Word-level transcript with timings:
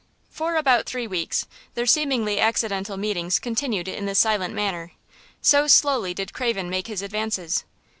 For 0.31 0.55
about 0.55 0.87
three 0.87 1.05
weeks 1.05 1.45
their 1.75 1.85
seemingly 1.85 2.39
accidental 2.39 2.97
meetings 2.97 3.37
continued 3.37 3.87
in 3.87 4.07
this 4.07 4.17
silent 4.17 4.55
manner, 4.55 4.93
so 5.43 5.67
slowly 5.67 6.15
did 6.15 6.33
Craven 6.33 6.71
make 6.71 6.87
his 6.87 7.03
advances. 7.03 7.65